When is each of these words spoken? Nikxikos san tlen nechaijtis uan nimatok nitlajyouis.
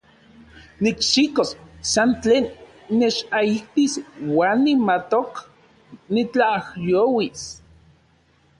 Nikxikos 0.83 1.49
san 1.91 2.09
tlen 2.21 2.45
nechaijtis 2.97 3.93
uan 4.33 4.57
nimatok 4.65 5.31
nitlajyouis. 6.13 7.43